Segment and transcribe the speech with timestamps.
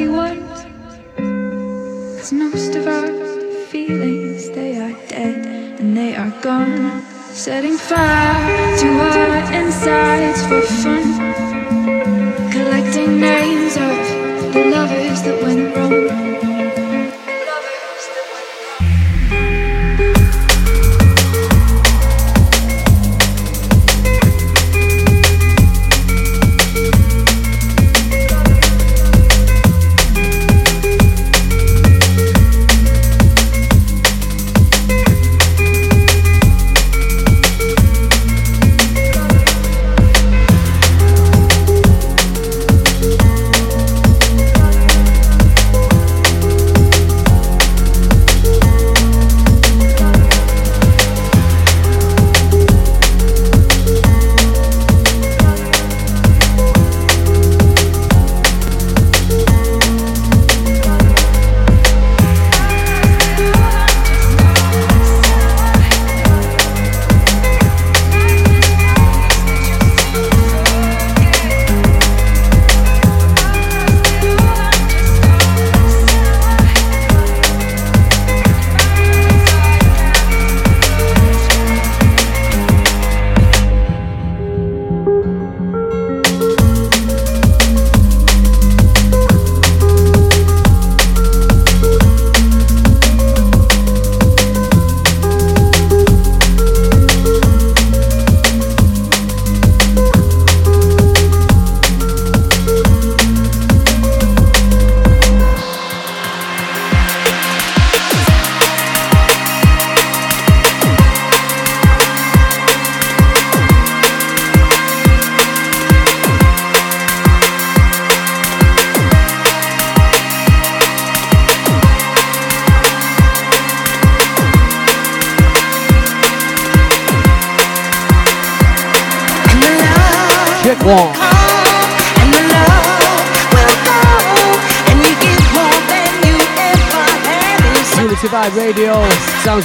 [0.00, 0.40] she.
[2.18, 3.08] Cause most of our
[3.66, 7.02] feelings, they are dead and they are gone.
[7.32, 11.29] Setting fire to our insides for fun.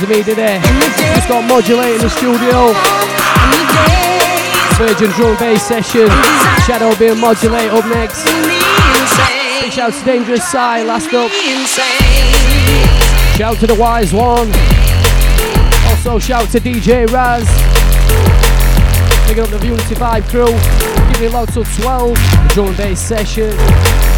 [0.09, 0.61] Me today.
[1.15, 2.73] Just got modulate in the studio.
[4.77, 6.07] Virgin drum bass session.
[6.67, 8.23] Shadow B n Modulate up next.
[9.61, 11.31] Big shout to Dangerous Side last up.
[13.35, 14.51] Shout to the Wise One.
[15.89, 17.47] Also shout to DJ Raz.
[19.27, 20.53] Picking up the Unity Vibe crew.
[21.13, 22.13] Giving it loud till 12.
[22.13, 24.14] The drum bass session.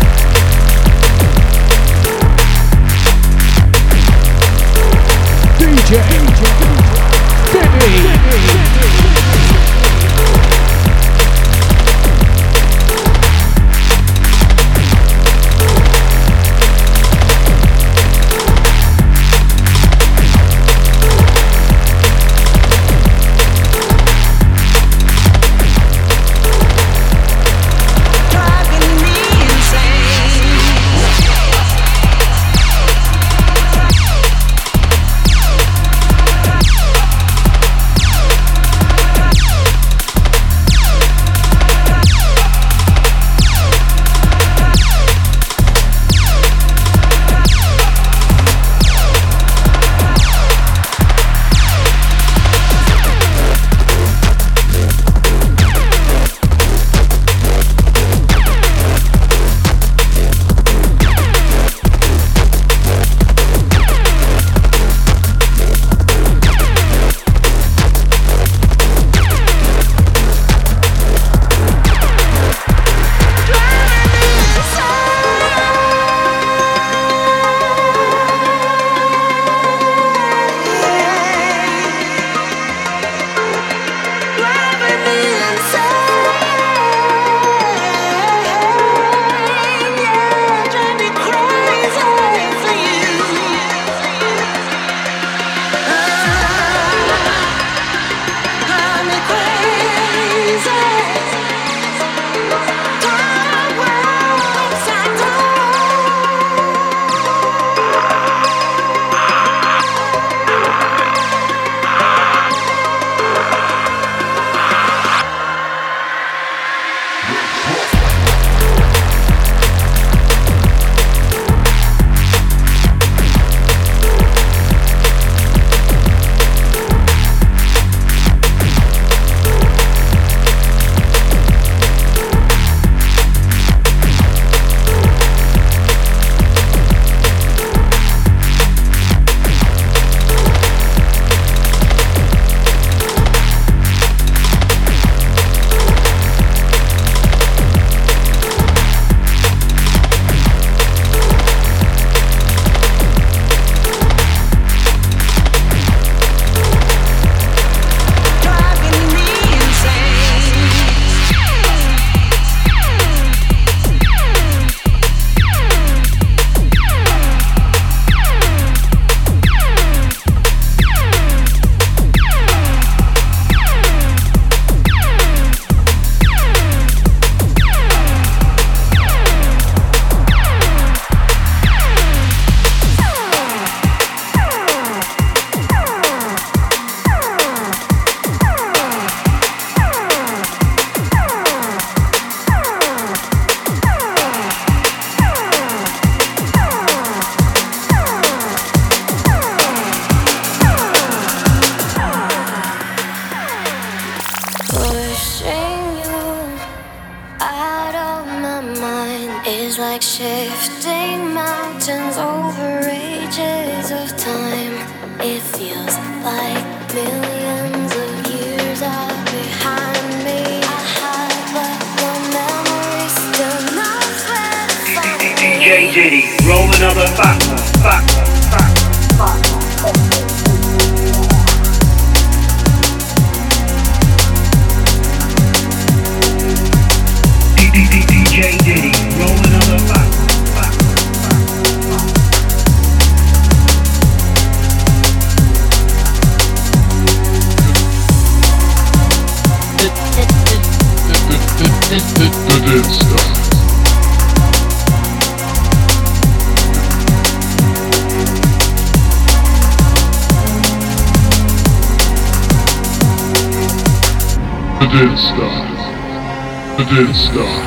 [267.37, 267.67] Banda.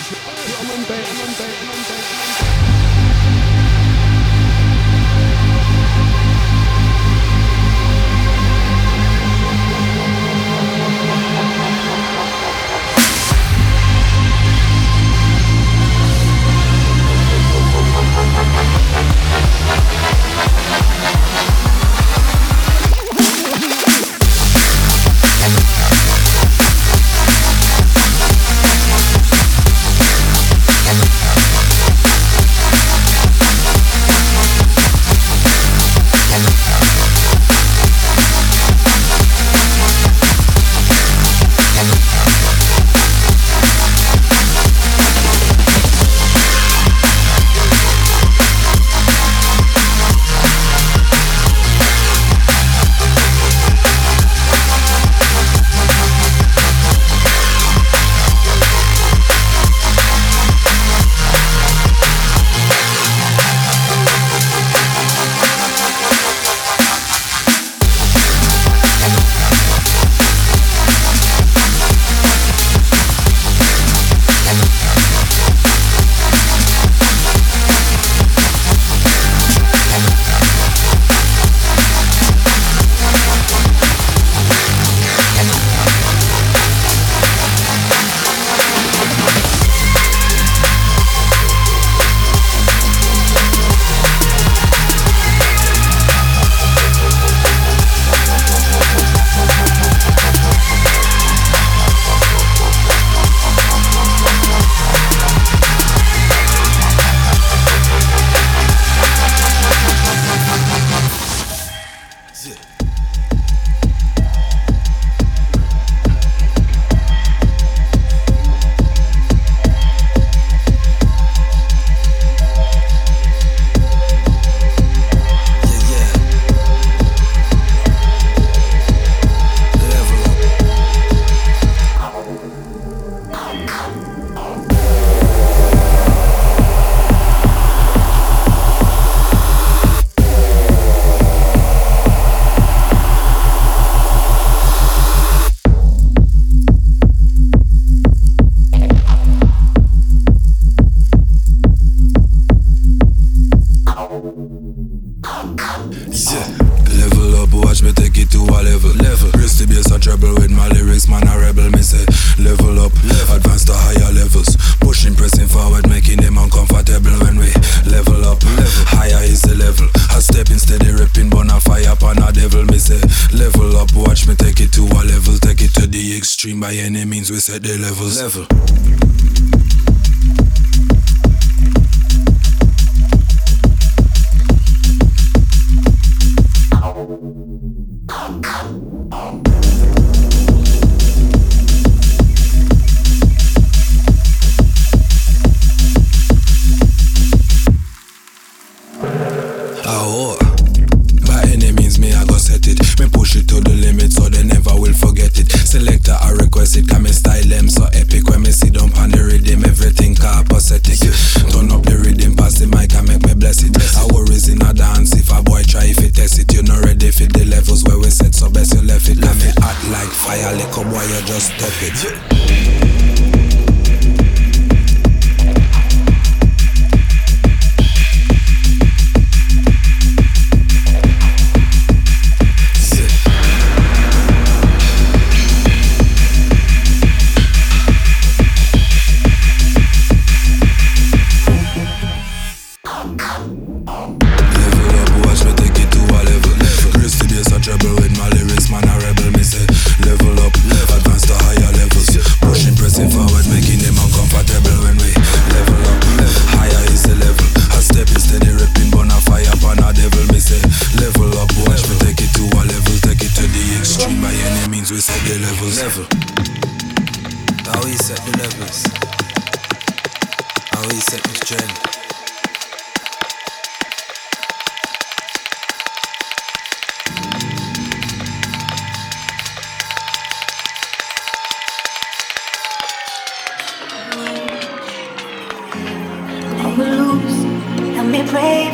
[0.00, 1.49] Drum and bass.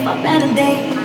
[0.07, 0.95] For better days.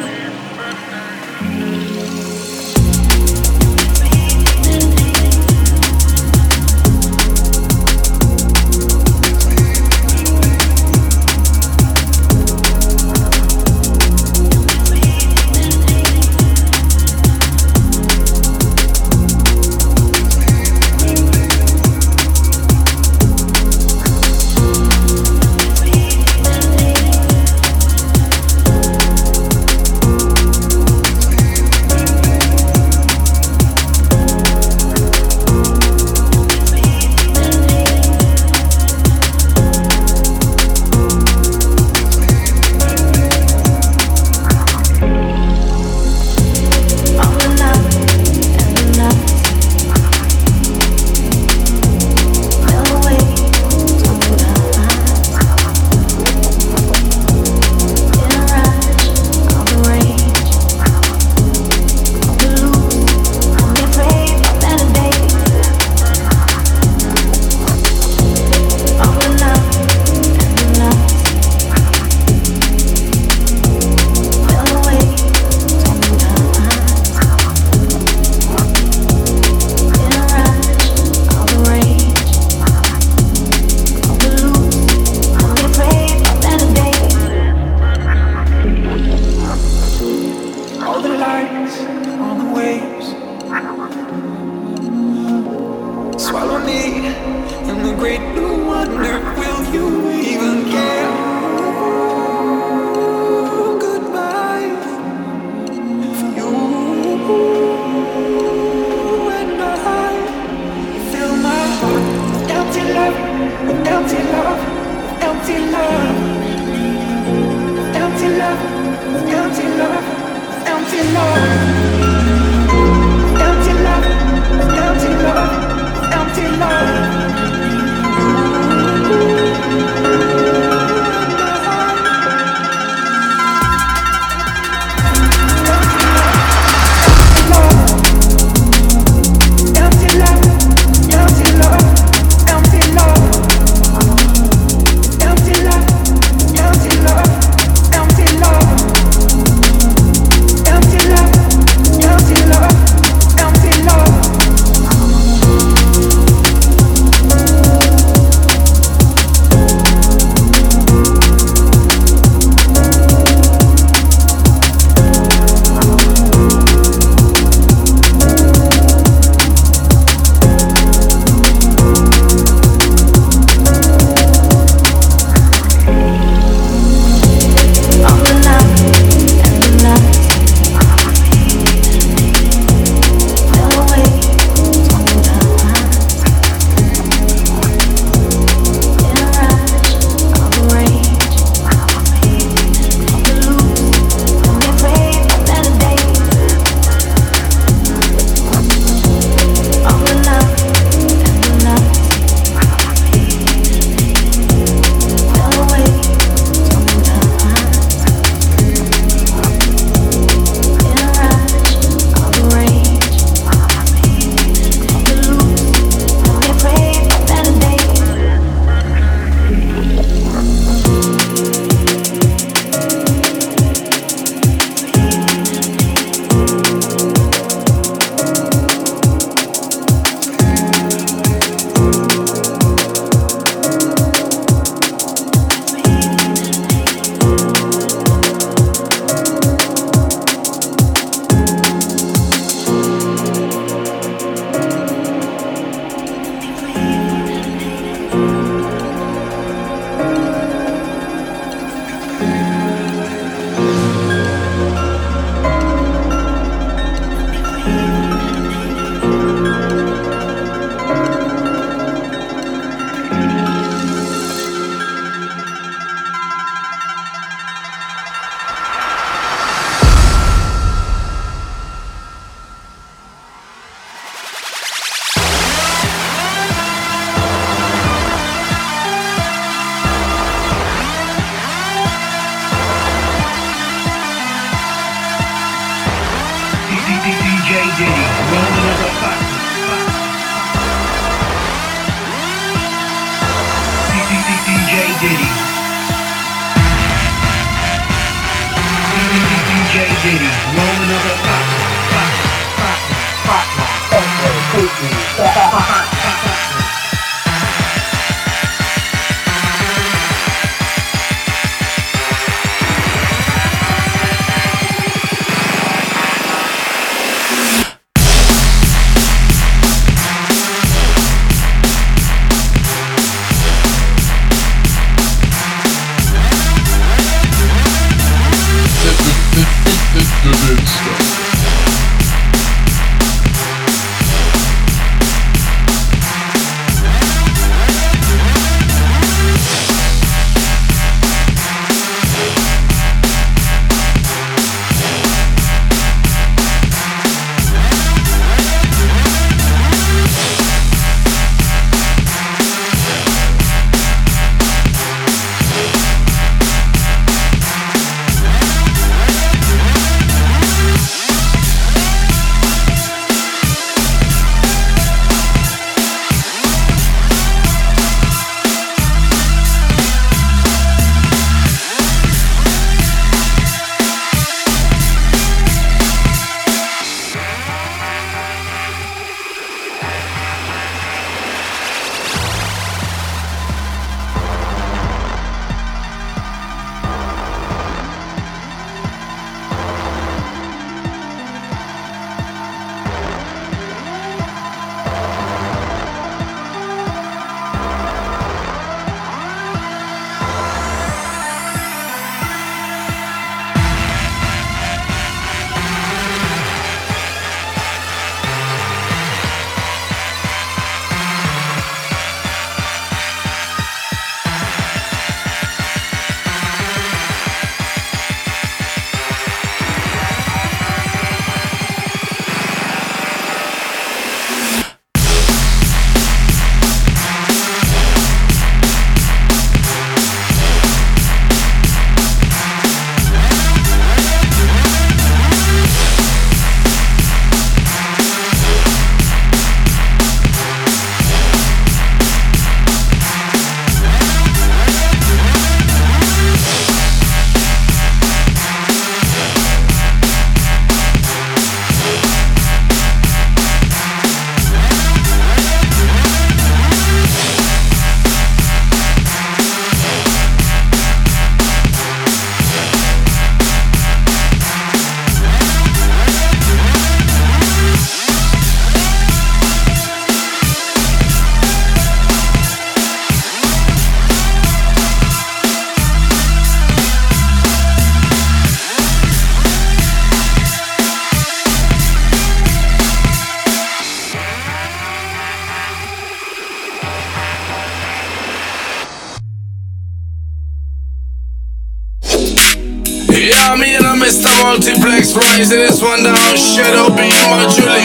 [495.31, 496.15] eyes in this one down.
[496.35, 497.81] Shadow be my Juliet.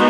[0.00, 0.09] Yeah.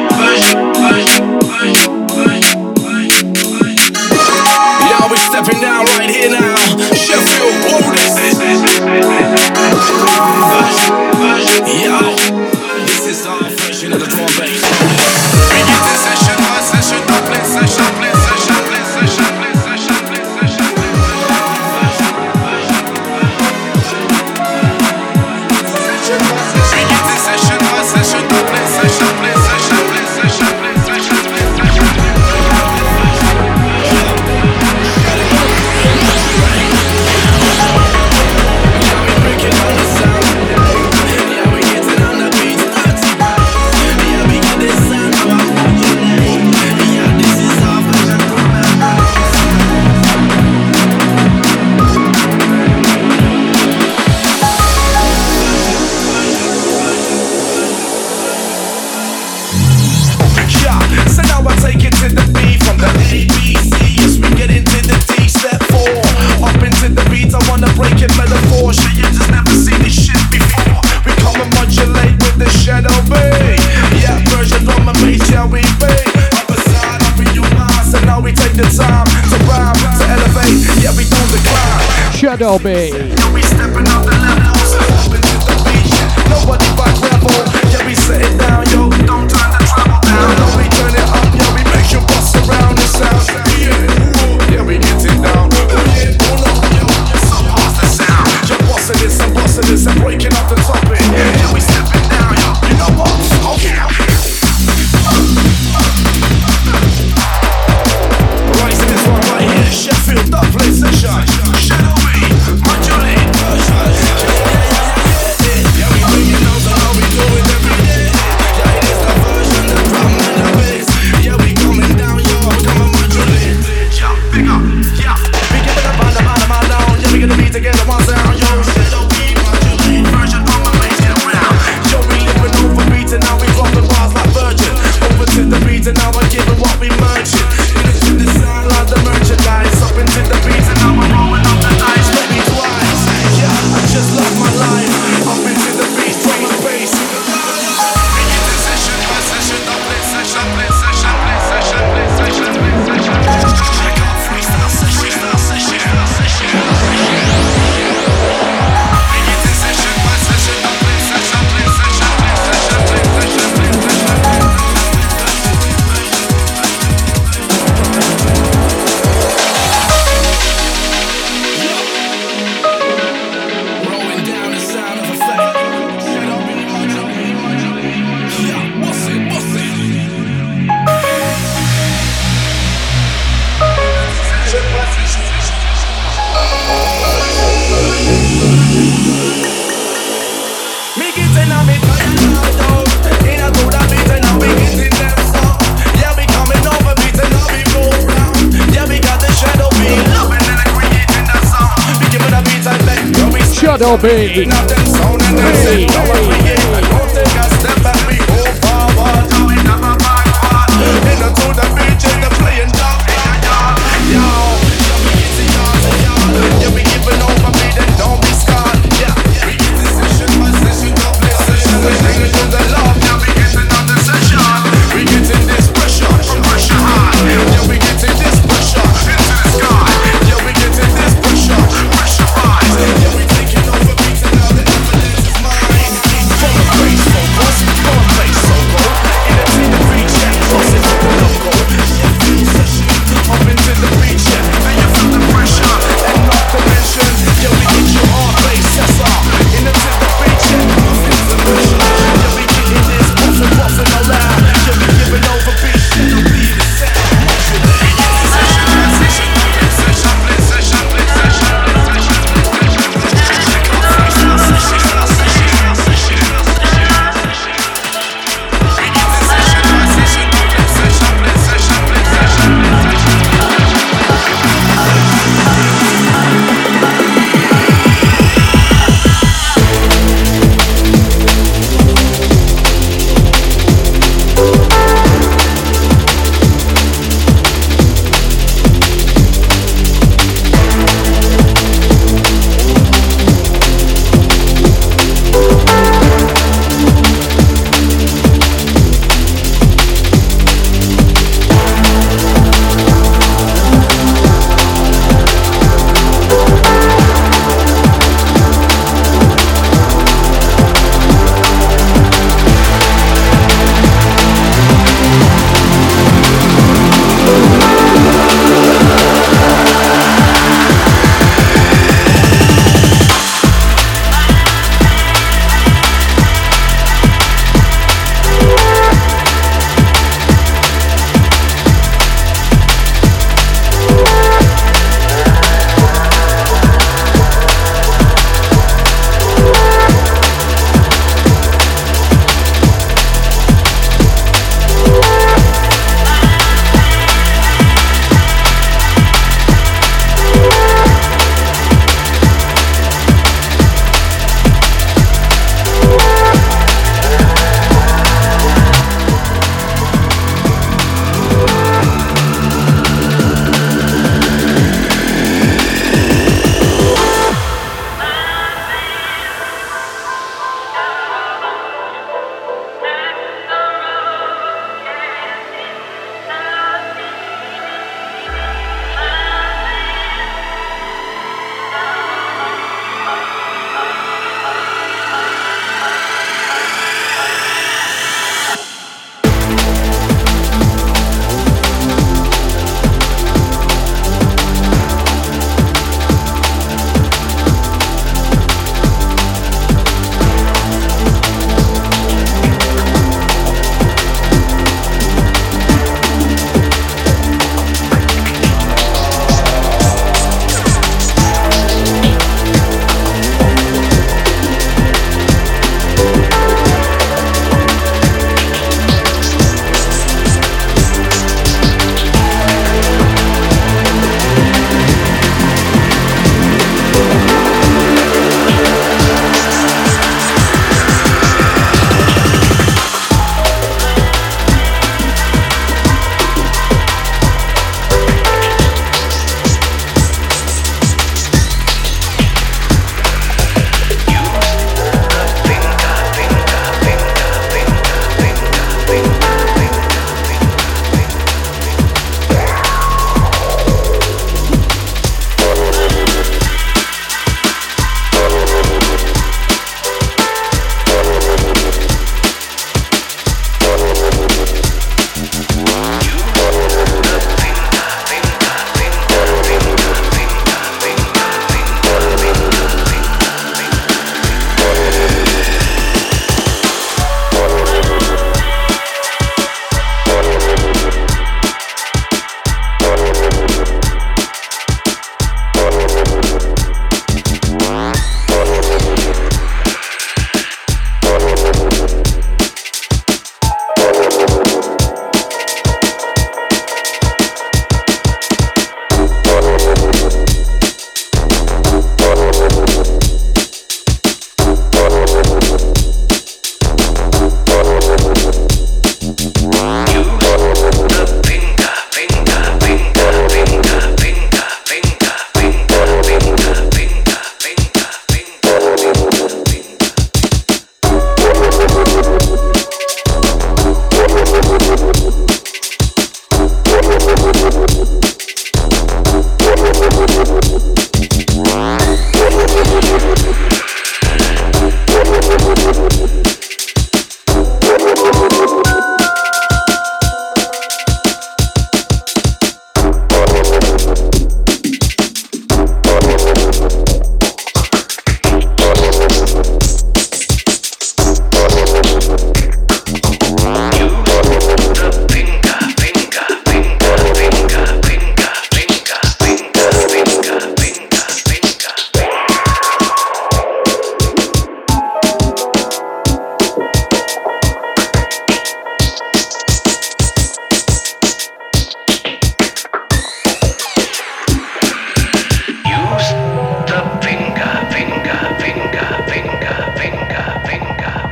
[82.50, 82.89] Shelby.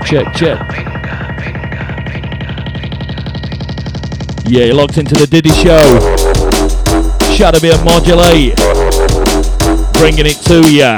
[0.09, 0.59] Check, check.
[4.47, 5.85] Yeah, you're locked into the DIDI Show.
[7.37, 8.57] Shadow and Modulate.
[9.93, 10.97] Bringing it to ya.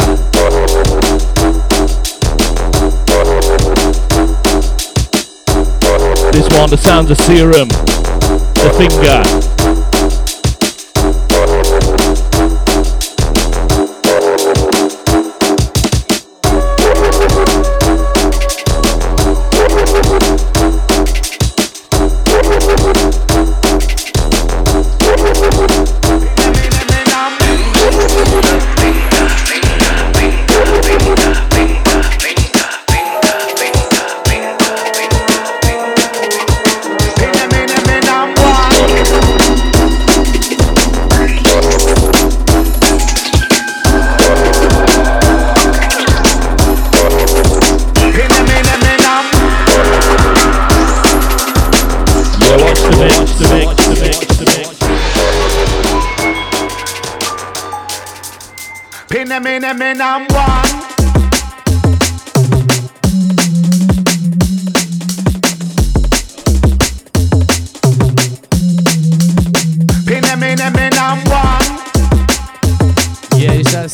[6.31, 7.67] This one, the sounds of serum.
[7.67, 9.50] The finger.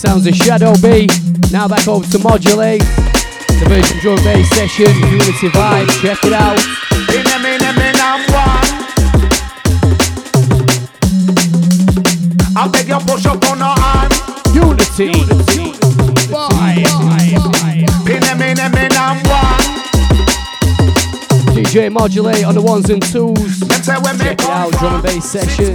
[0.06, 1.08] Sounds of Shadow B.
[1.50, 2.80] Now back over to Modulate.
[3.58, 6.58] The version drum bass session, Unity Vibe, check it out.
[7.98, 8.70] I'm one.
[12.56, 14.10] I beg you push up on the arm.
[14.54, 15.10] Unity.
[15.18, 15.74] Unity.
[21.56, 23.60] DJ Modulate on the ones and twos.
[23.84, 25.74] Check it out, drum and bass session.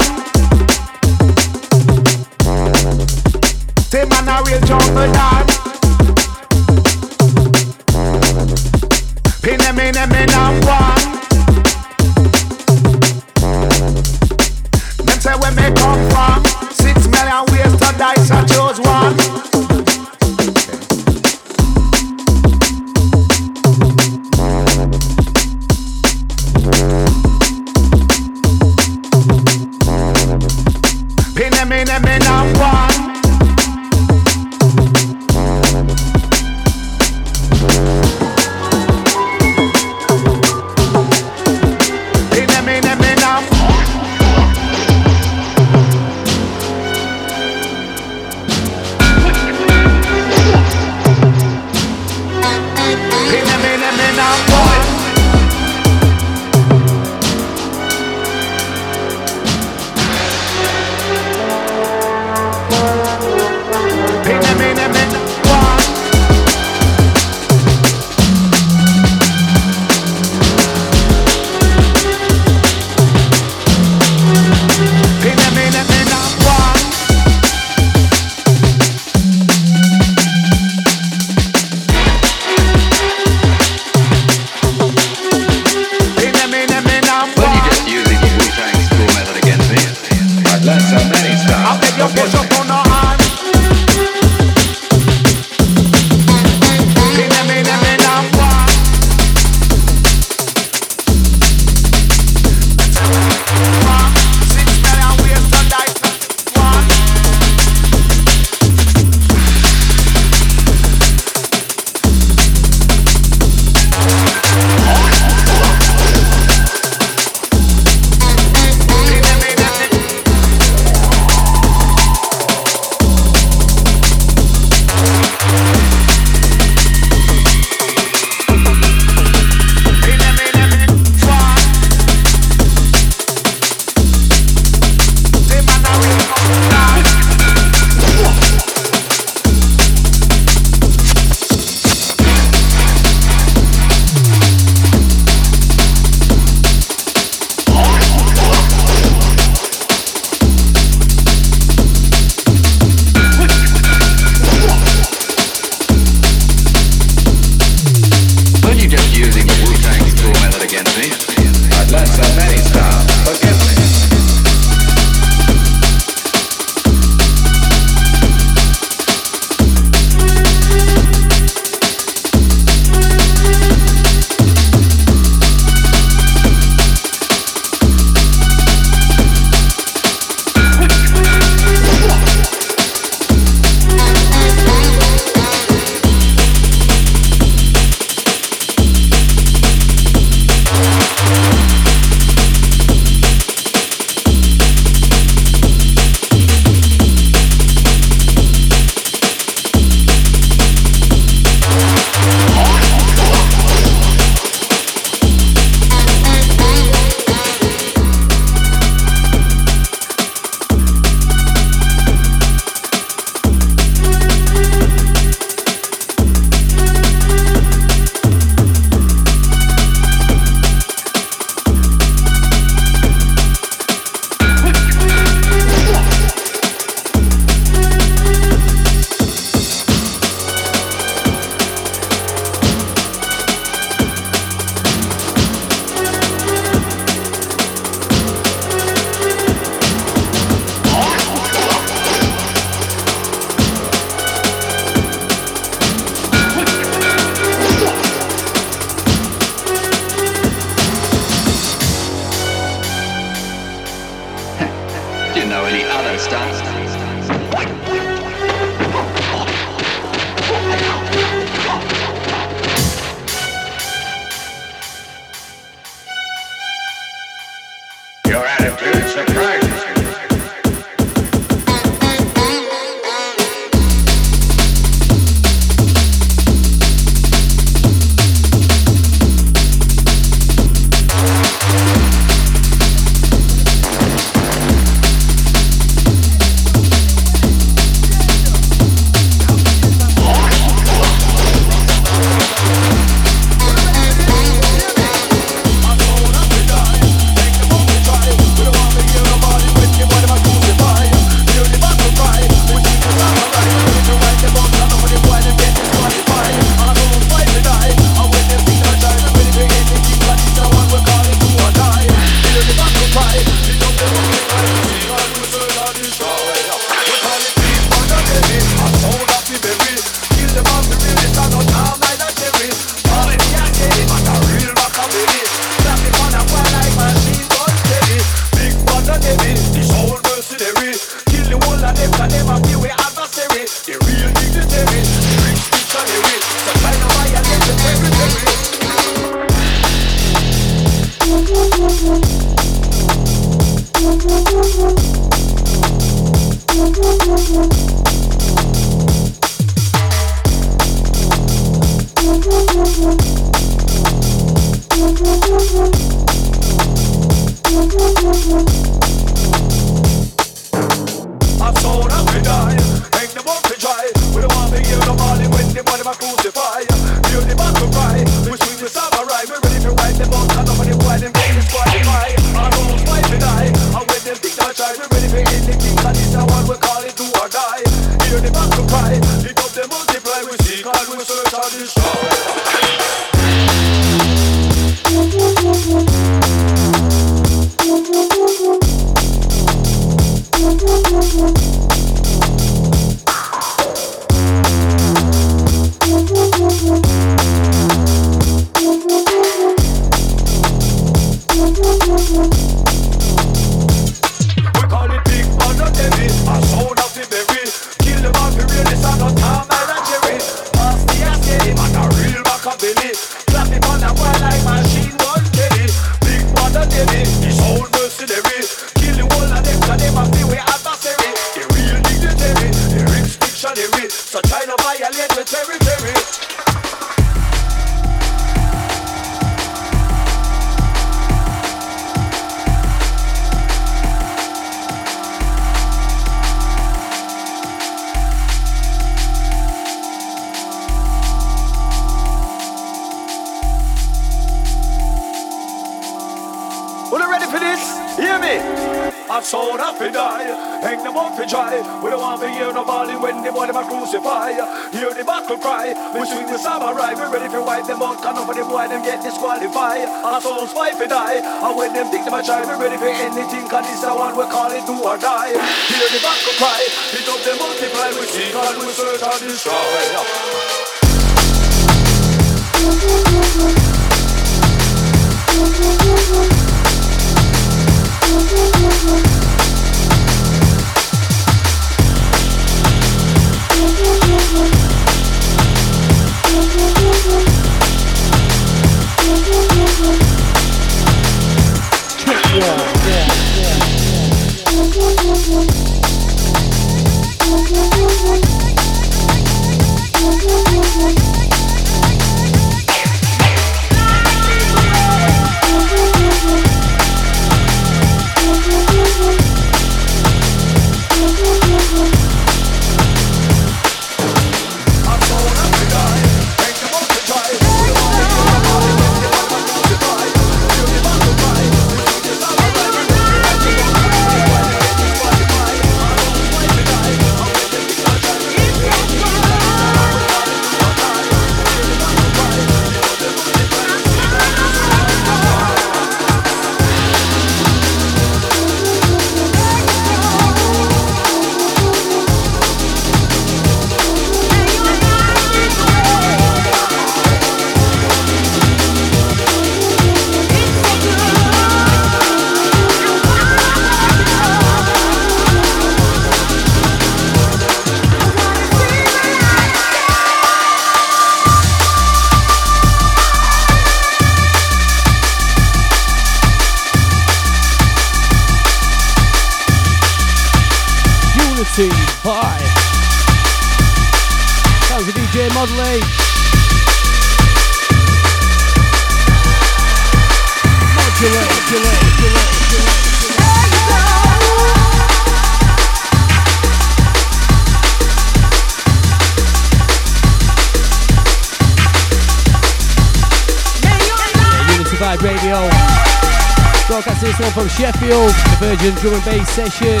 [597.78, 600.00] Sheffield, the Version Drum and Bass session.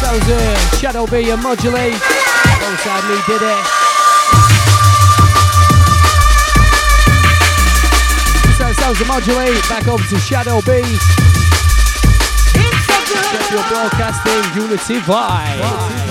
[0.00, 1.92] Sounds uh, Shadow B and Modulate.
[1.92, 3.60] Alongside me DIDI.
[8.56, 9.60] So sounds of Modulate.
[9.68, 10.80] Back over to Shadow B.
[13.28, 16.09] Sheffield Broadcasting Unity Vibe.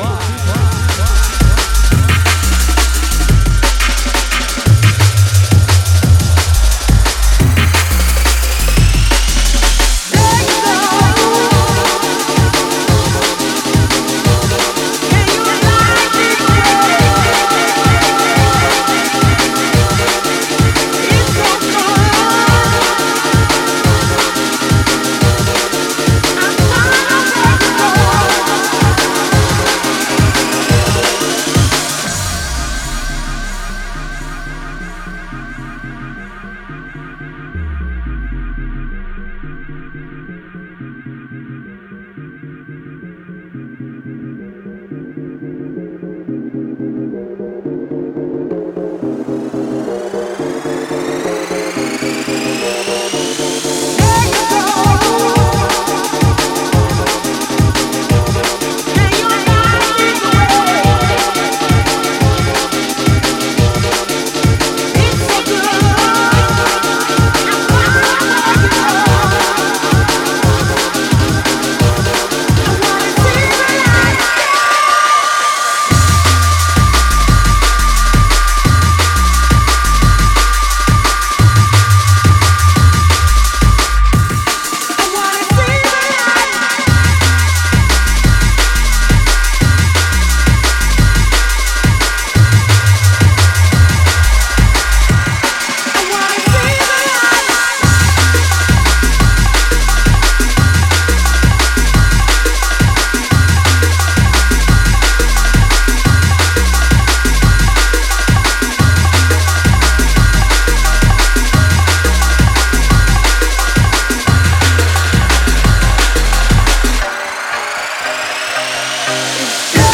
[119.30, 119.89] Yeah,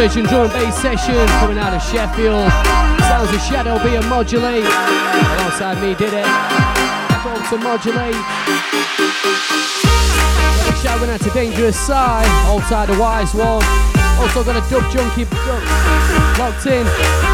[0.00, 2.50] Version Drum and Bass session coming out of Sheffield.
[3.04, 4.64] Sounds of Shadow B Modulate.
[4.64, 6.22] Alongside me DIDI.
[6.22, 8.16] Back on to Modulate.
[10.64, 13.62] Big shout out to Dangerous Side, alongside the Wise One.
[14.16, 15.26] Also got a Dub Junkie
[16.38, 16.86] locked in.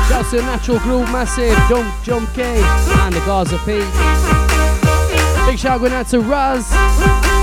[0.09, 3.79] Shouts to Natural Groove Massive, Dump Jump King, and the Gaza P.
[5.49, 7.36] Big shout going out to Raz.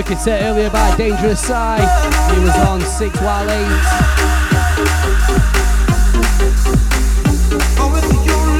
[0.00, 1.84] Wicked set earlier by Dangerous Side.
[2.32, 3.66] He was on 6 while 8.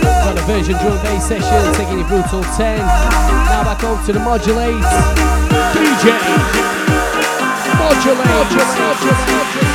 [0.02, 2.76] Got a version drum bass session taking you brutal 10.
[2.76, 4.84] Now back over to the modulate.
[5.72, 6.12] DJ
[7.80, 8.50] Modulate.
[8.52, 9.69] This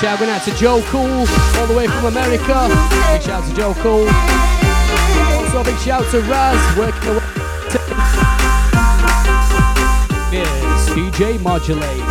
[0.00, 1.26] shout going out to Joe Cool,
[1.58, 2.68] all the way from America.
[3.12, 4.08] Big shout to Joe Cool.
[5.36, 7.20] Also, big shout to Raz, working away.
[10.32, 12.09] Yes, DJ Modulate.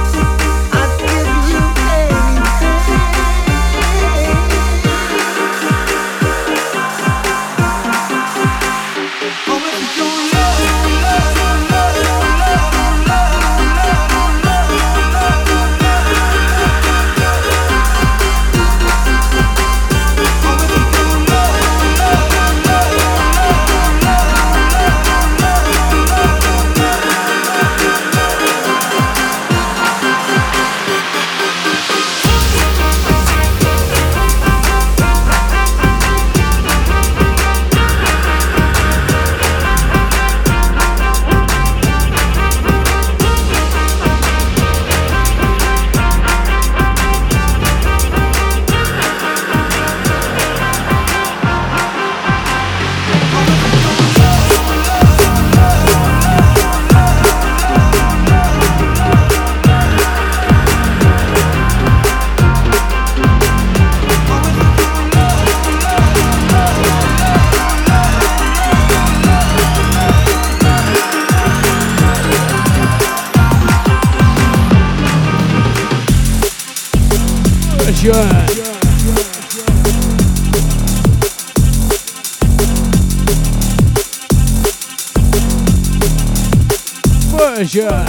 [87.60, 88.06] Version.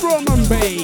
[0.00, 0.77] Drum and bass.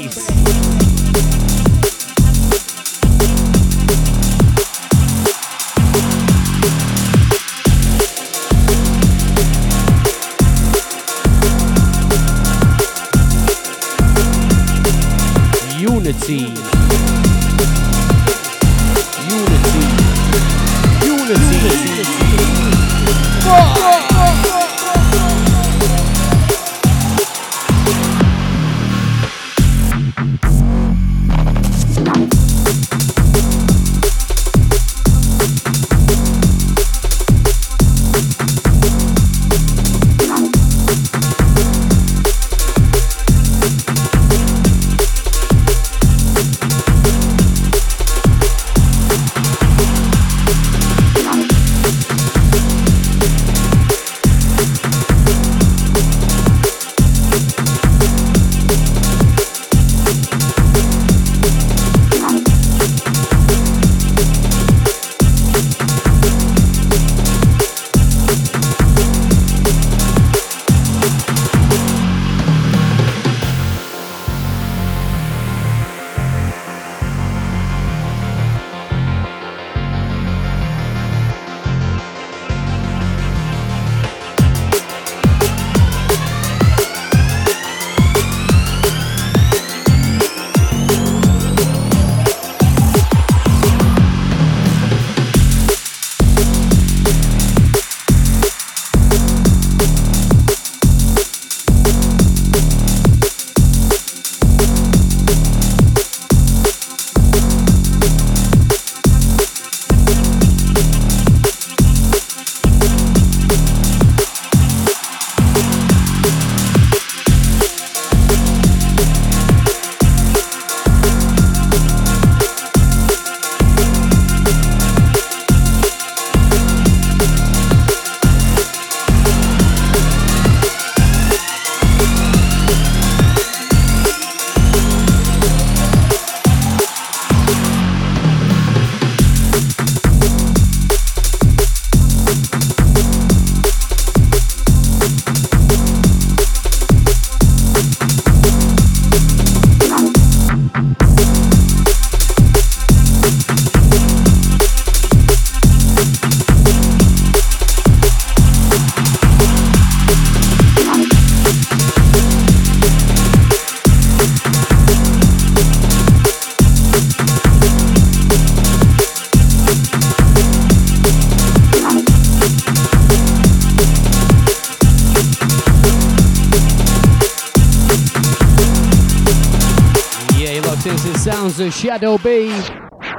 [182.04, 183.18] Sounds of Shadow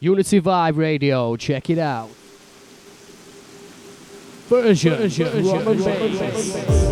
[0.00, 2.10] Unity Vibe Radio, check it out.
[4.48, 6.85] Version, version, version, version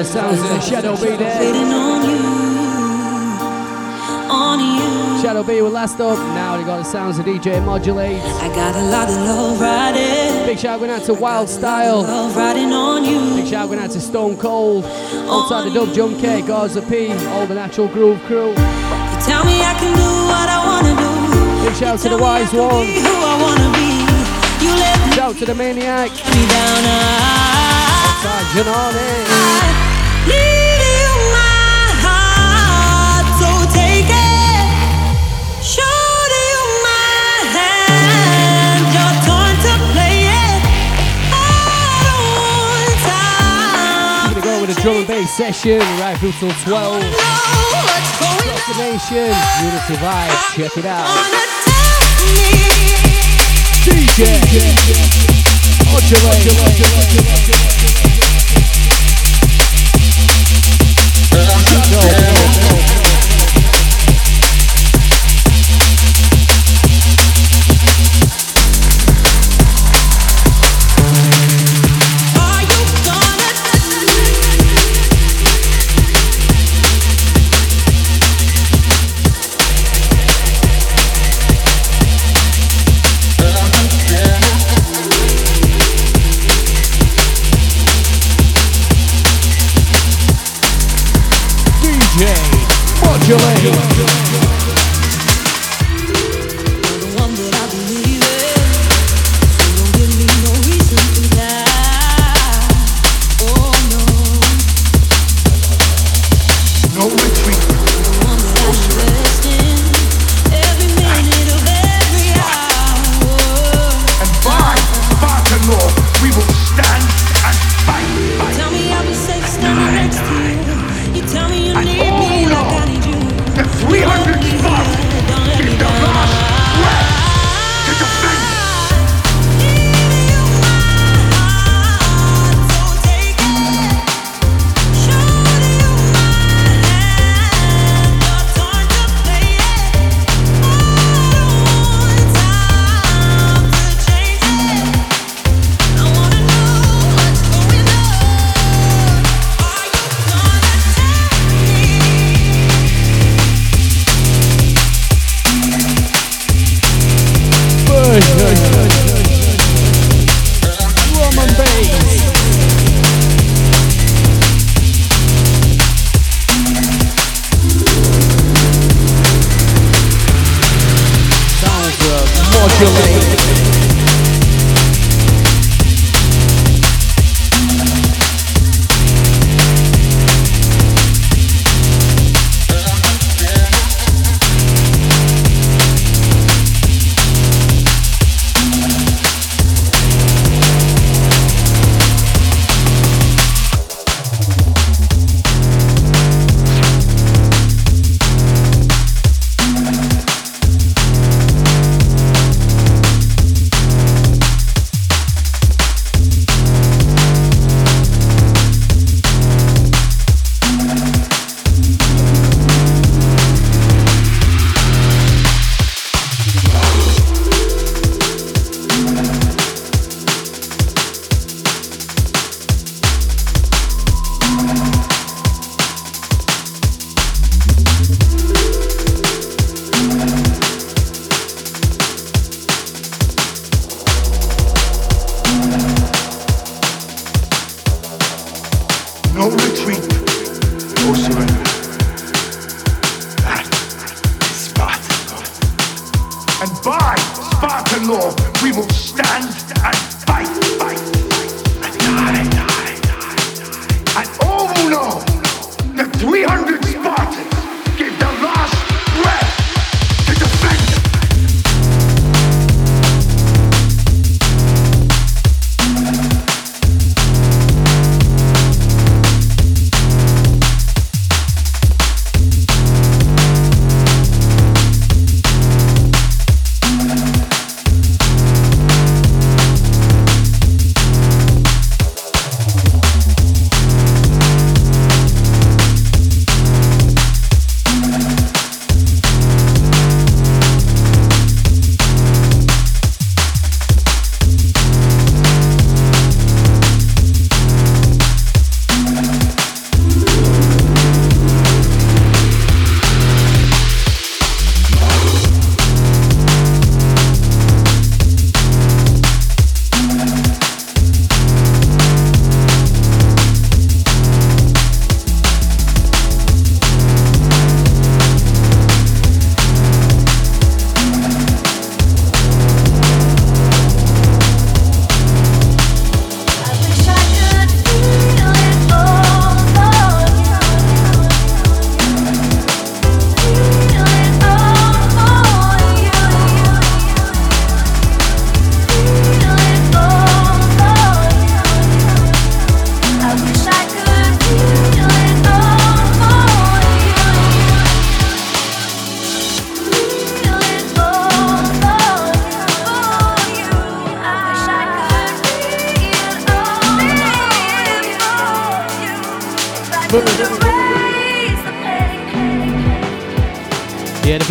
[0.00, 1.42] it sounds in Shadow B there.
[1.42, 2.18] On you,
[4.30, 5.22] on you.
[5.22, 6.18] Shadow B with last up.
[6.18, 8.20] Now they got the sounds of DJ Modulate.
[8.22, 12.02] I got a lot of love riding, Big shout going out to Wild Style.
[12.02, 13.36] love riding on you.
[13.36, 14.84] Big shout going out to Stone Cold.
[14.84, 18.50] Outside the Dub Junkie, Gaza P, all the Natural Groove crew.
[18.50, 21.68] You tell me I can do what I wanna do.
[21.68, 22.86] Big shout to the Wise One.
[22.86, 24.64] be who I wanna be.
[24.64, 26.10] You let me Shout to the Maniac.
[26.12, 26.78] me down.
[45.38, 46.66] Session right through till 12.
[46.66, 48.42] Know what's going.
[48.42, 49.30] Destination,
[49.62, 51.06] Unity Vibe, check it out.
[55.86, 56.22] Wanna tell
[61.90, 62.87] me.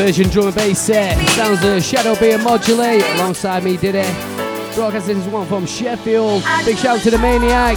[0.07, 1.17] version drum and bass set.
[1.31, 4.07] Sounds of Shadow B n Modulate alongside me, DIDI?
[4.73, 6.43] Broadcast this one from Sheffield.
[6.63, 7.75] Big shout to the Maniac.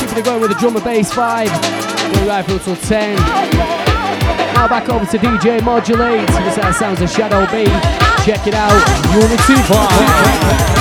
[0.00, 1.48] Keep it going with the drum and bass vibe.
[2.12, 3.16] Going right through till 10.
[4.52, 6.28] Now back over to DJ Modulate.
[6.28, 7.64] This is sounds of Shadow B.
[8.26, 9.14] Check it out.
[9.14, 10.73] Unity Vibe.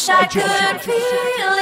[0.00, 1.59] Wish I could feel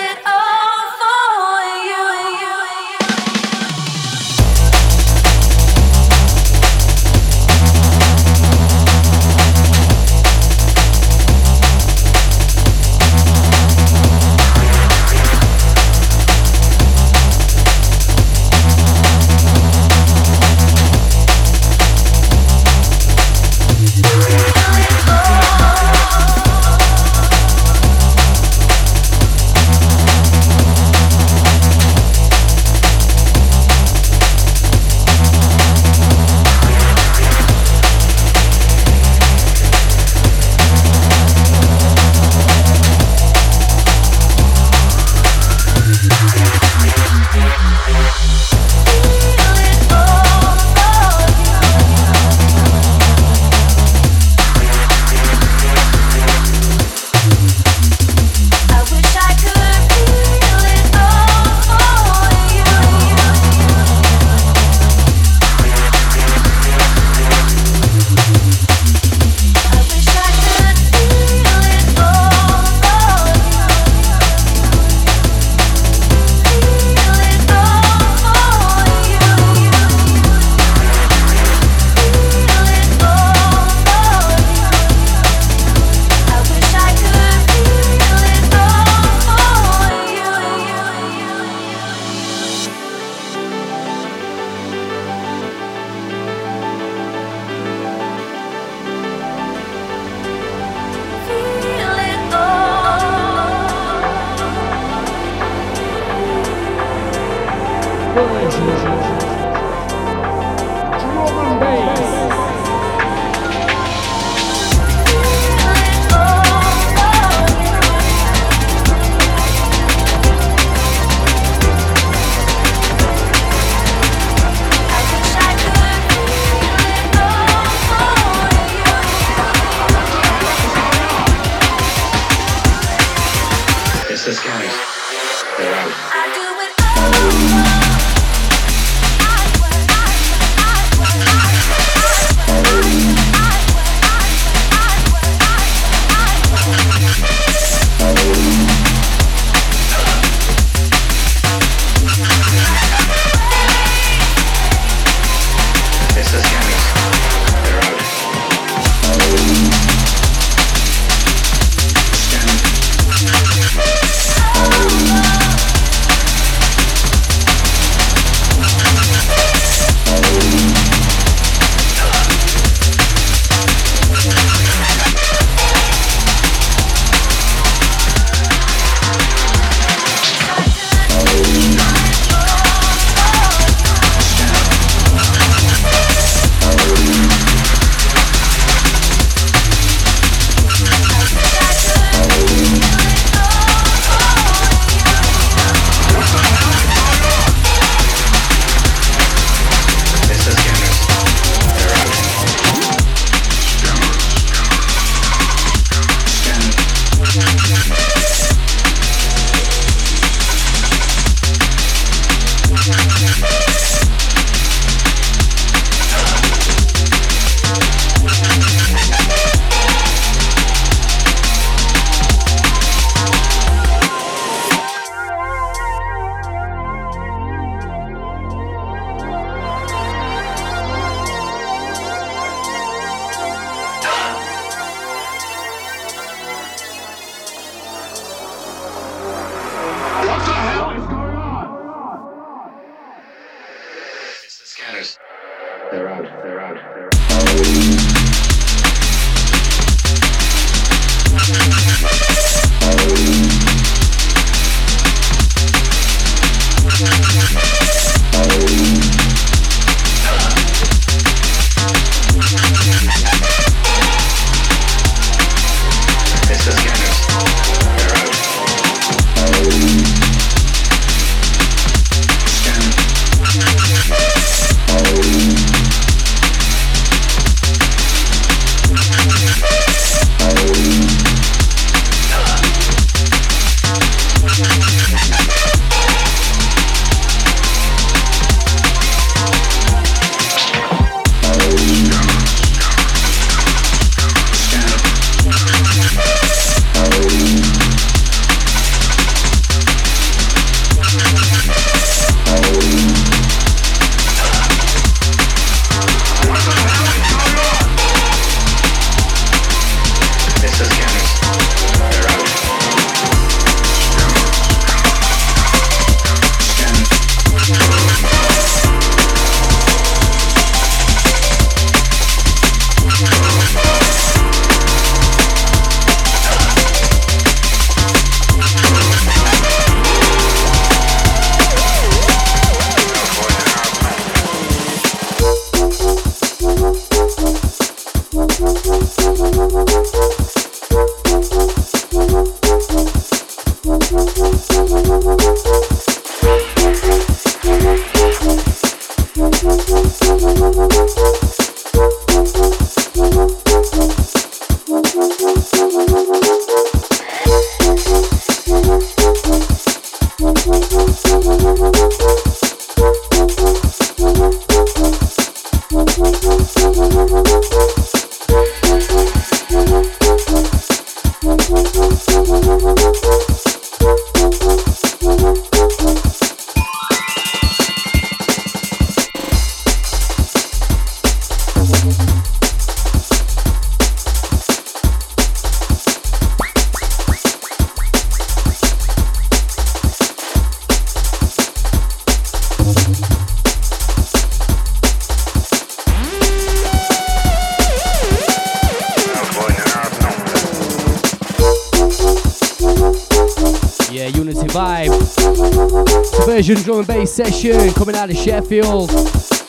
[407.44, 409.10] session coming out of Sheffield.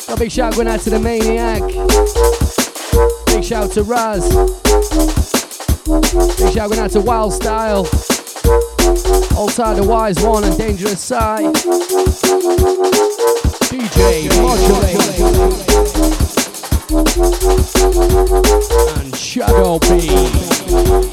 [0.10, 1.62] A big shout going out to the Maniac.
[3.28, 4.28] Big shout to Raz.
[6.40, 7.86] Big shout going out to Wild Style.
[9.38, 11.54] Altar the Wise One and Dangerous Side.
[13.70, 15.20] DJ Modulate.
[18.98, 21.09] And Shadow B.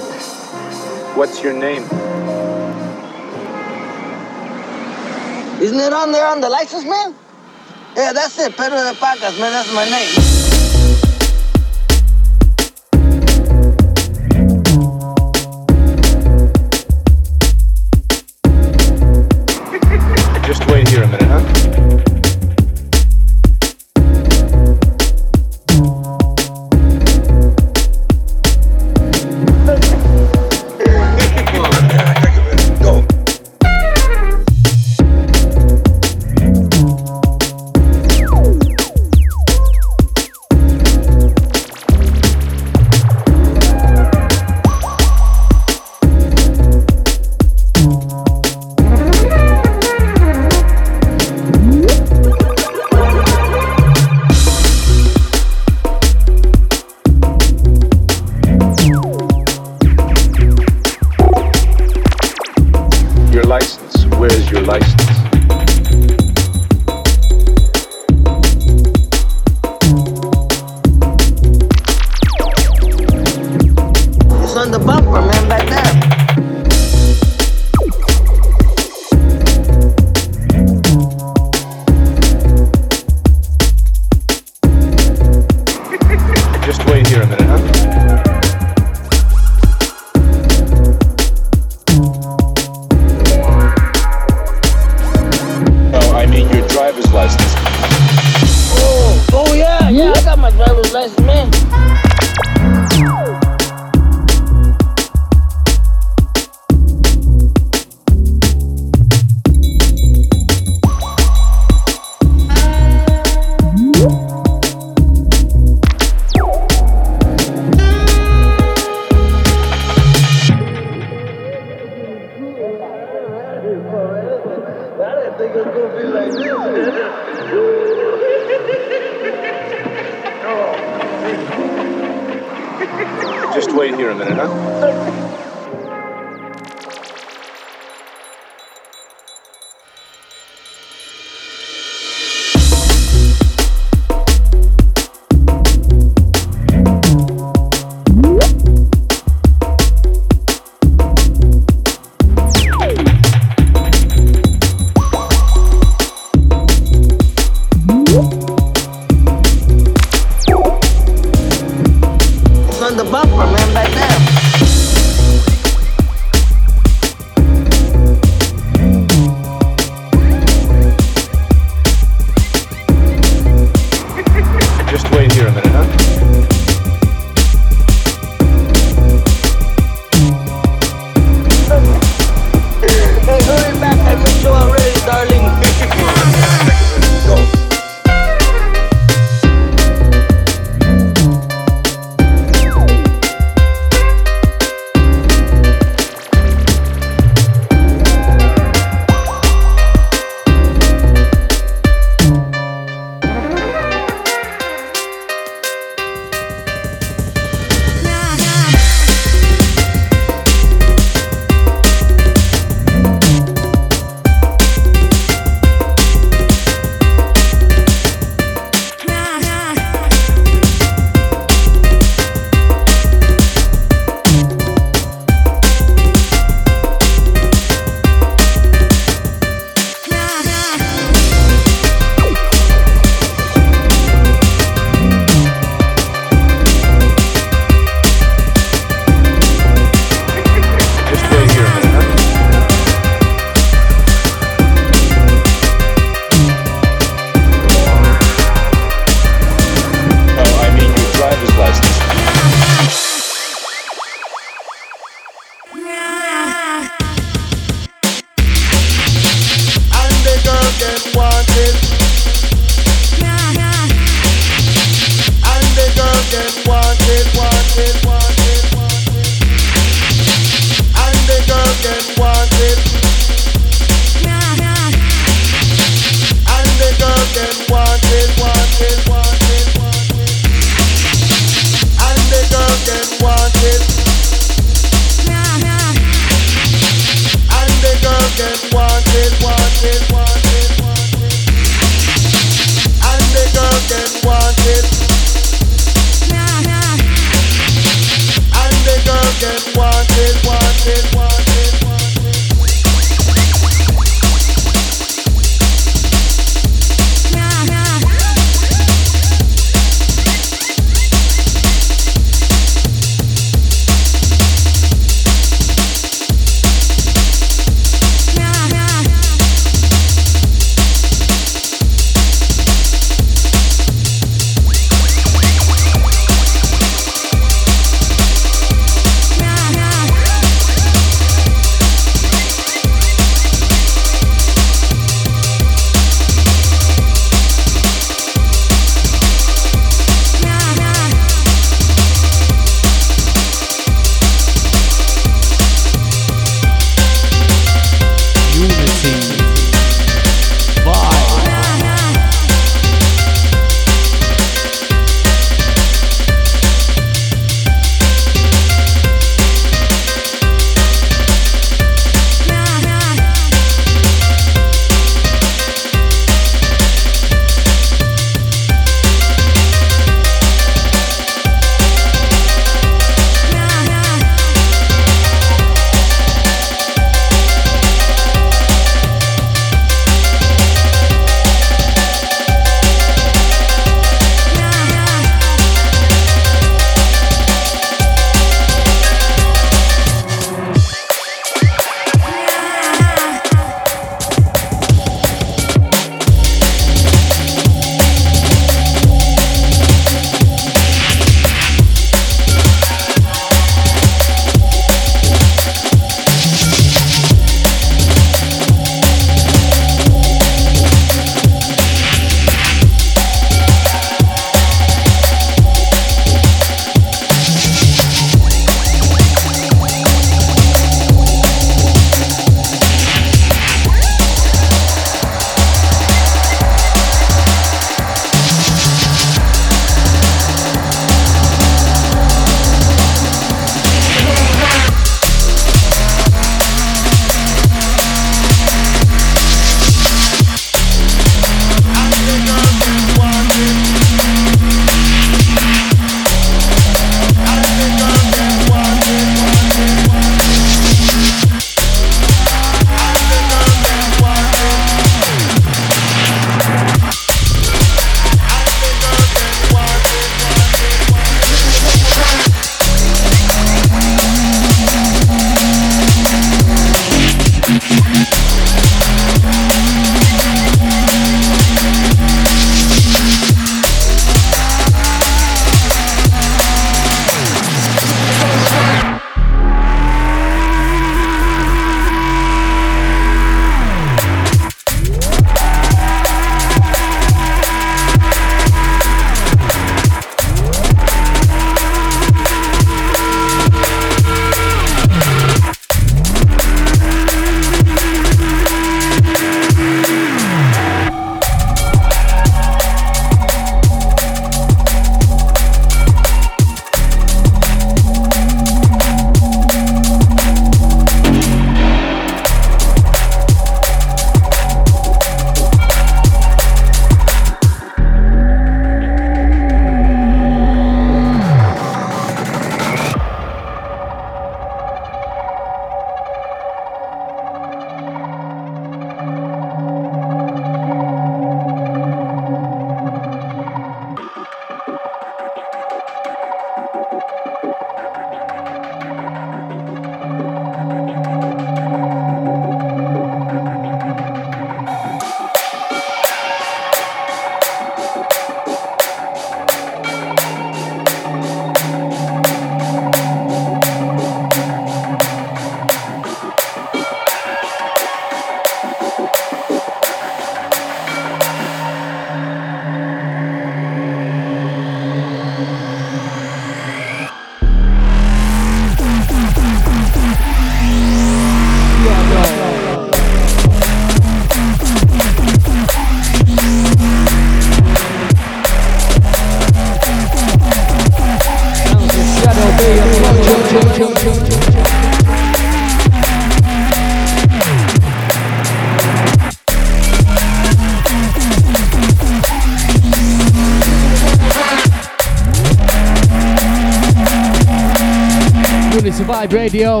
[599.82, 600.00] Radio,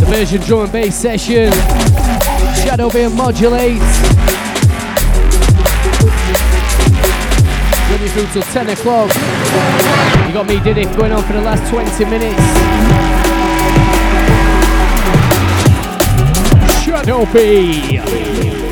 [0.00, 1.52] the version drum and bass session,
[2.64, 3.78] Shadow B n Modulate.
[7.90, 9.14] Running through till 10 o'clock.
[10.26, 12.40] You got me, DIDI, going on for the last 20 minutes.
[16.82, 18.65] Shadow.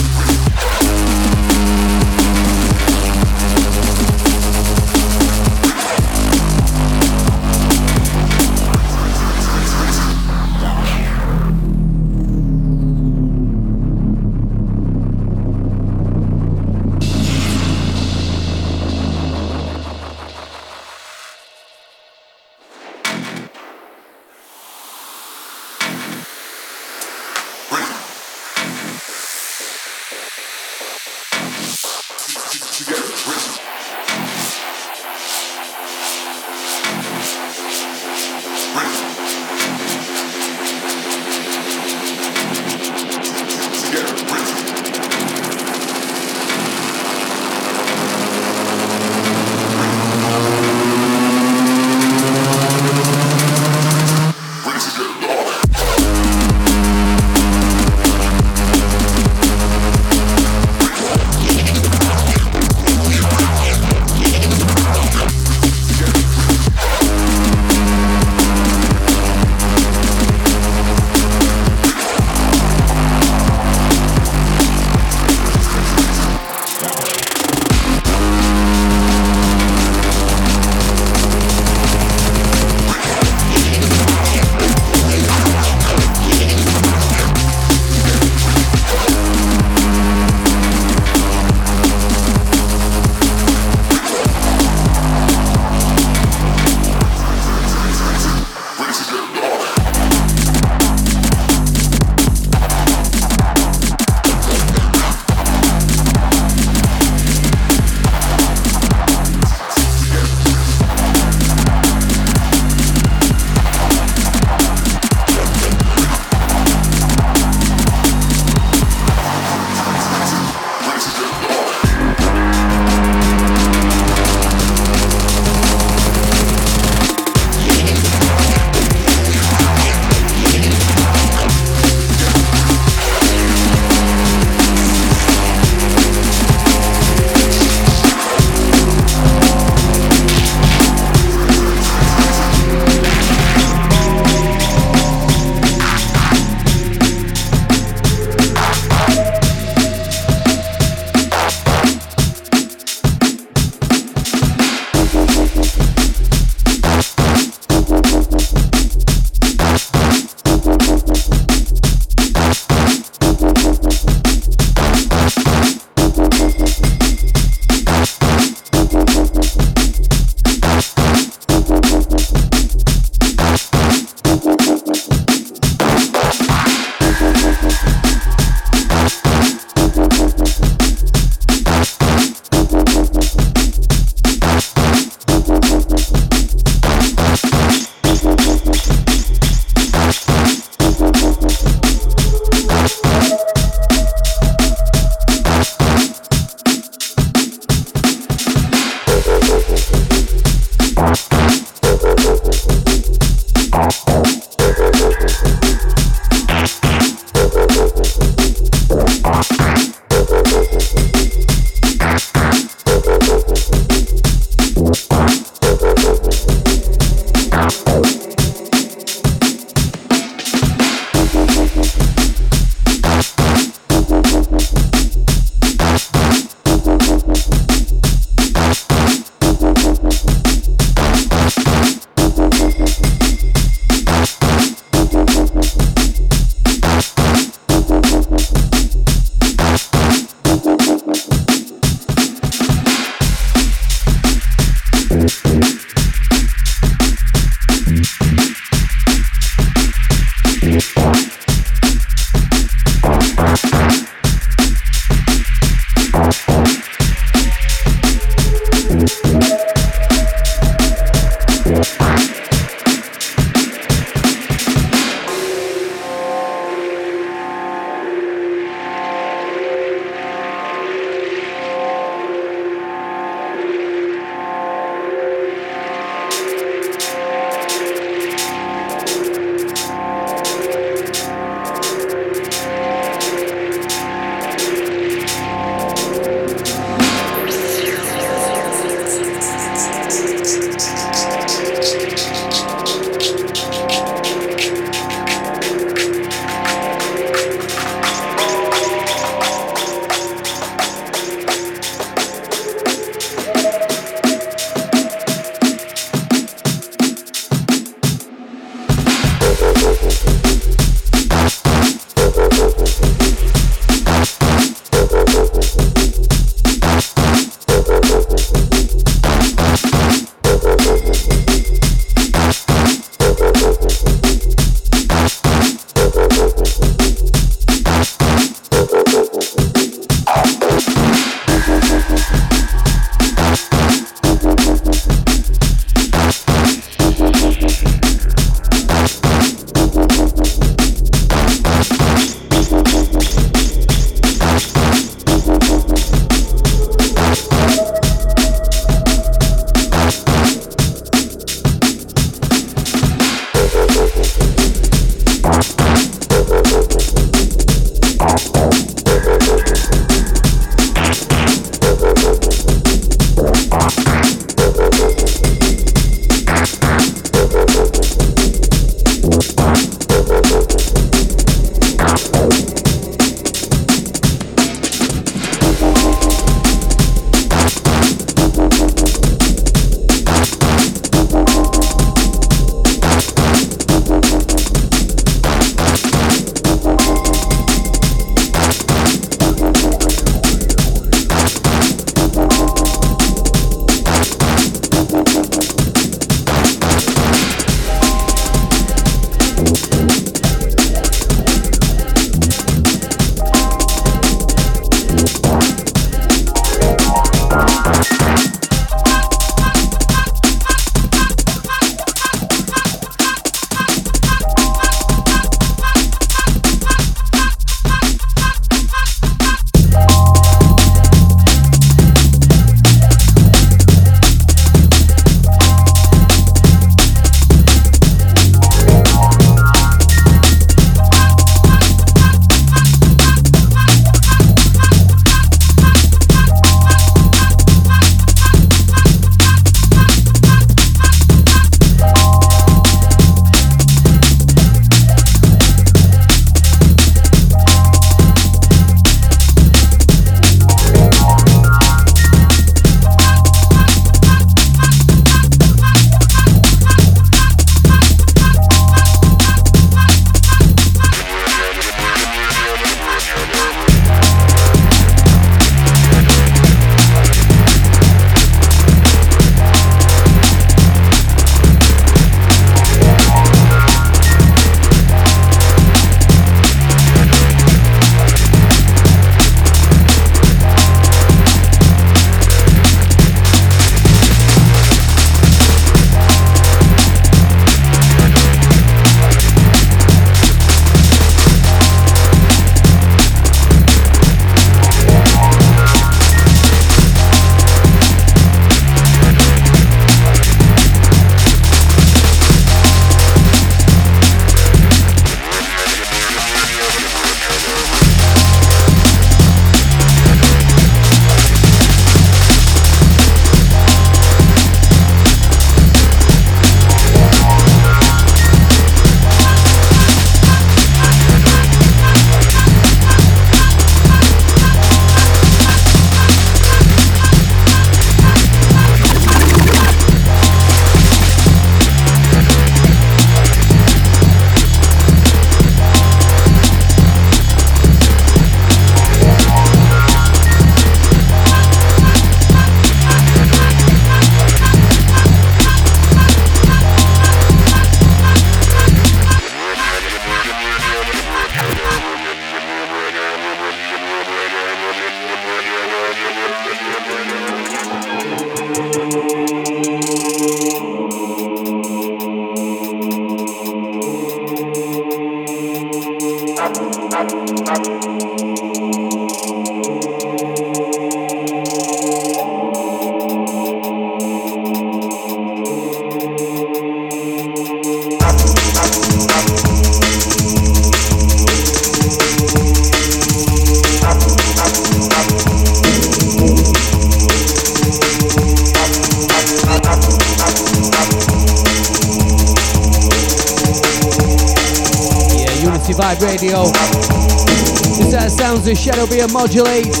[599.38, 600.00] Modulates.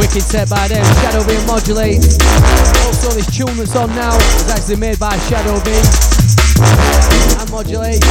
[0.00, 2.18] Wicked set by them, Shadow B n Modulates.
[2.84, 5.70] Also, this tune that's on now is actually made by Shadow B
[7.38, 8.02] and Modulate.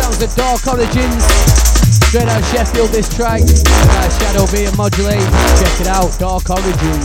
[0.00, 1.24] Sounds of Dark Origins.
[2.08, 5.20] Straight out of Sheffield, this track by Shadow B and Modulate.
[5.60, 7.04] Check it out, Dark Origins.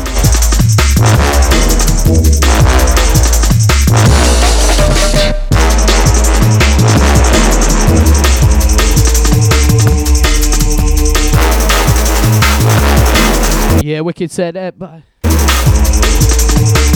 [13.96, 14.78] yeah, Wicked said that.
[14.78, 15.04] by.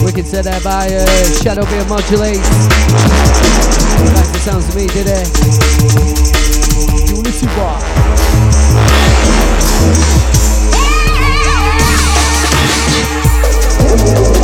[0.03, 0.61] Wicked said that.
[0.65, 1.05] by uh,
[1.41, 2.35] Shadow B n Modulate.
[4.15, 5.23] That's the sounds of me, DIDI?
[7.15, 7.79] Unity Bar.
[13.95, 14.38] Yeah!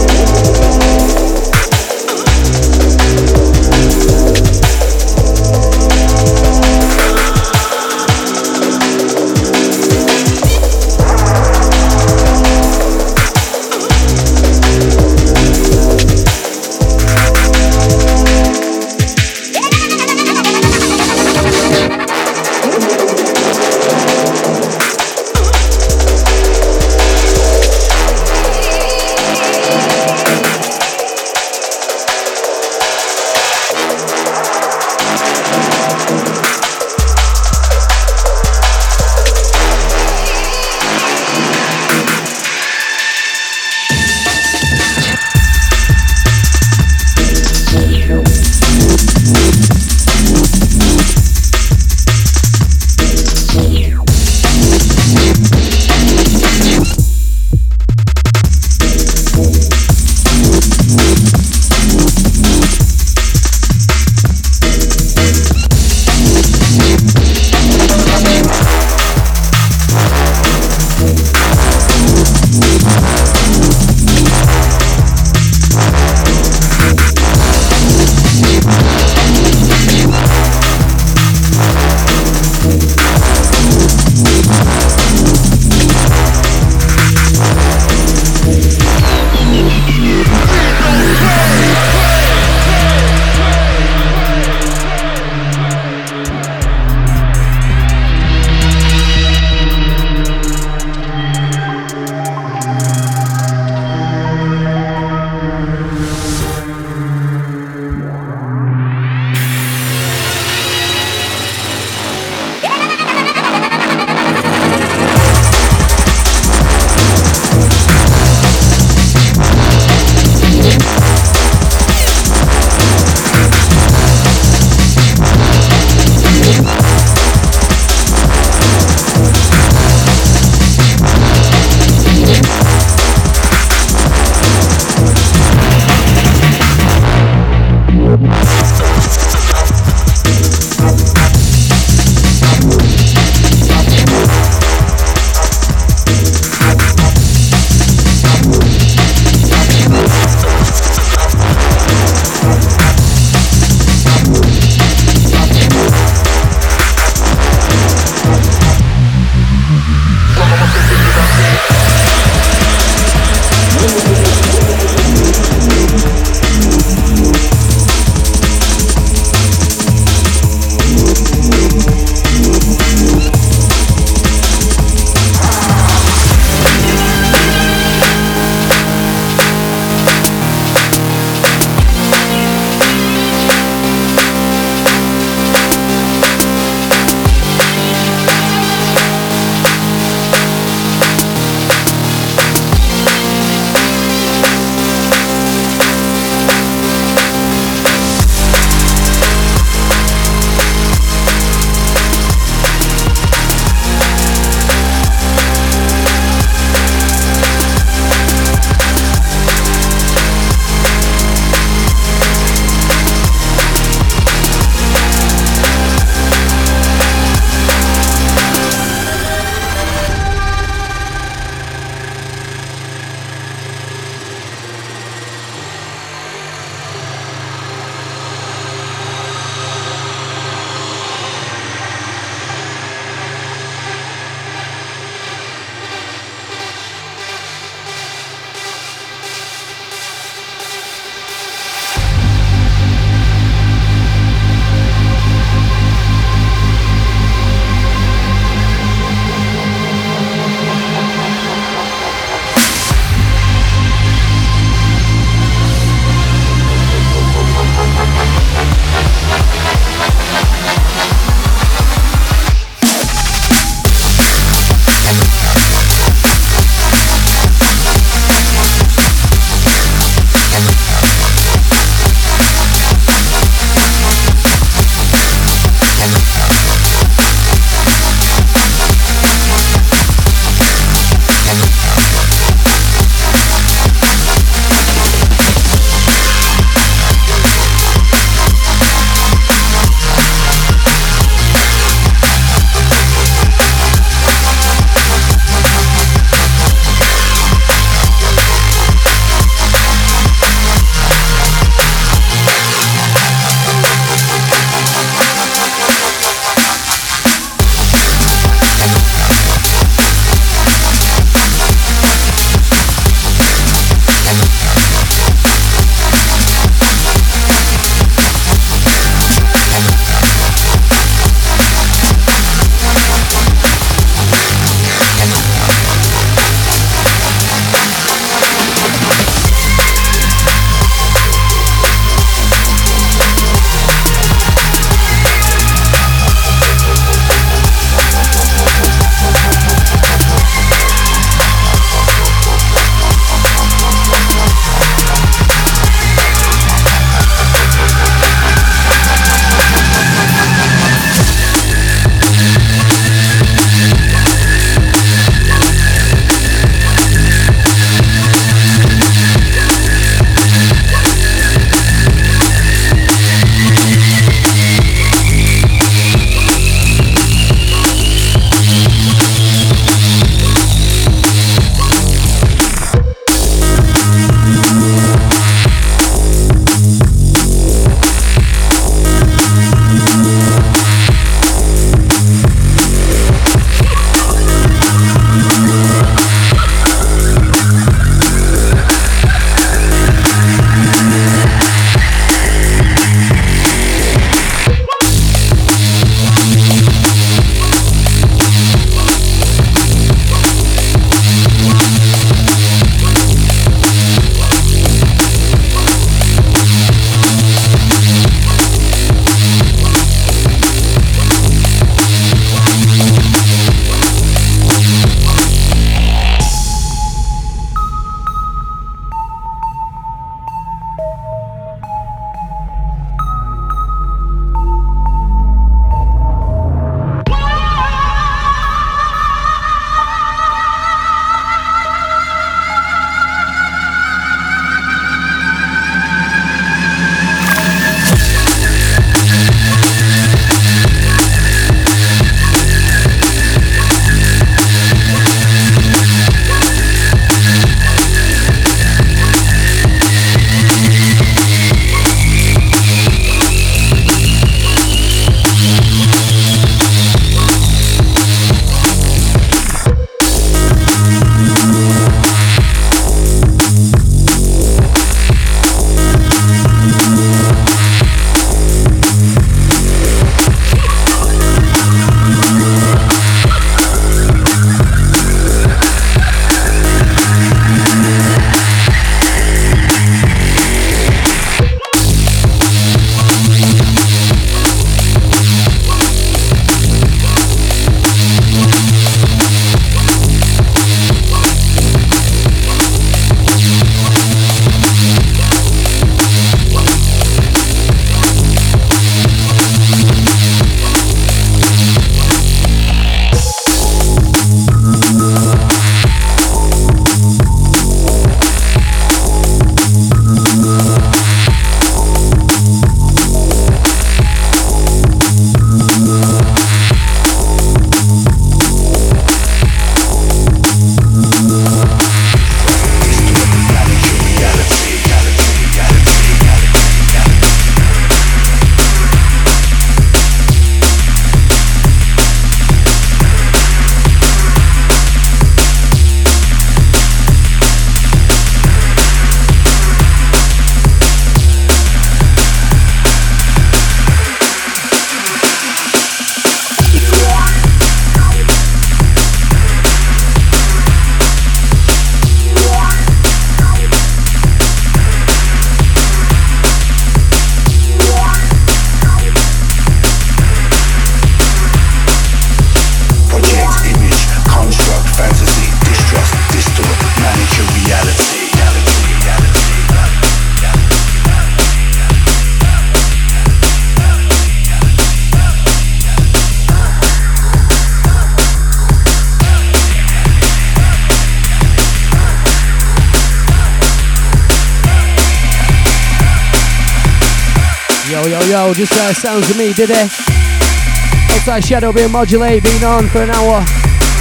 [588.74, 589.94] Just uh, sounds to me, DIDI?
[589.94, 593.64] Outside Shadow B n Modulate, being on for an hour.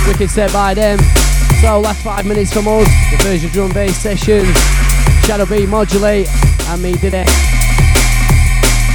[0.07, 0.99] Wicked set by them.
[1.61, 4.45] So, last five minutes from us, the version drum bass session.
[5.23, 6.29] Shadow B, modulate,
[6.69, 7.25] and me DIDI.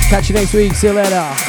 [0.10, 0.74] Catch you next week.
[0.74, 1.49] See you later.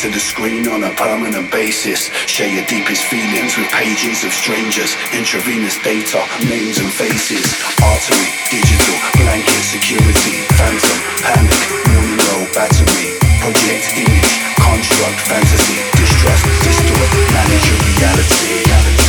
[0.00, 2.08] To the screen on a permanent basis.
[2.24, 7.44] Share your deepest feelings with pages of strangers, intravenous data, names and faces.
[7.84, 11.60] Artery, digital, blanket security, phantom, panic,
[11.92, 13.12] morning roll, battery,
[13.44, 18.99] project, image, construct, fantasy, distrust, distort, manage your reality.